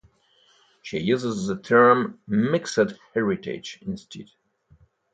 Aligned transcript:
She 0.81 0.97
uses 0.99 1.45
the 1.45 1.55
term 1.55 2.17
'mixed 2.25 2.79
heritage' 3.13 3.77
instead. 3.85 4.31